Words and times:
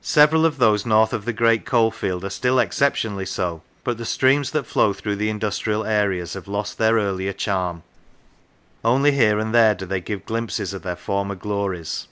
Several 0.00 0.46
of 0.46 0.56
those 0.56 0.86
north 0.86 1.12
of 1.12 1.26
the 1.26 1.32
great 1.34 1.66
coalfield 1.66 2.24
are 2.24 2.30
still 2.30 2.58
exceptionally 2.58 3.26
so; 3.26 3.60
but 3.84 3.98
the 3.98 4.06
streams 4.06 4.52
that 4.52 4.66
flow 4.66 4.94
through 4.94 5.16
the 5.16 5.28
industrial 5.28 5.84
areas 5.84 6.32
have 6.32 6.48
lost 6.48 6.78
their 6.78 6.94
earlier 6.94 7.34
charm; 7.34 7.82
only 8.82 9.12
here 9.12 9.38
and 9.38 9.54
there 9.54 9.74
do 9.74 9.84
they 9.84 10.00
give 10.00 10.24
glimpses 10.24 10.72
of 10.72 10.80
their 10.84 10.96
former 10.96 11.34
glories. 11.34 12.08